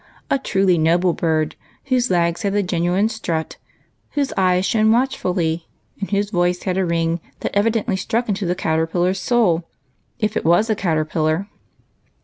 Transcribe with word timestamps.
A 0.31 0.39
truly 0.39 0.79
noble 0.79 1.13
bird, 1.13 1.55
whose 1.85 2.09
legs 2.09 2.41
had 2.41 2.53
the 2.53 2.63
genuine 2.63 3.07
strut, 3.07 3.57
whose 4.13 4.33
eyes 4.35 4.65
shone 4.65 4.91
watchfully, 4.91 5.67
and 5.99 6.09
whose 6.09 6.31
voice 6.31 6.63
had 6.63 6.75
a 6.79 6.83
ring 6.87 7.19
that 7.41 7.55
evidently 7.55 7.95
struck 7.95 8.23
ter 8.25 8.29
ror 8.29 8.29
into 8.29 8.47
the 8.47 8.55
caterpillar's 8.55 9.19
soul, 9.19 9.69
if 10.17 10.35
it 10.35 10.43
was 10.43 10.71
a 10.71 10.75
caterpillar. 10.75 11.47